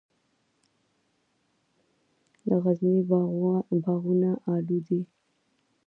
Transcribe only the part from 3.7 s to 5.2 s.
باغونه الو دي